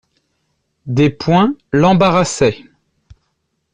[0.87, 2.65] Des points l'embarrassaient.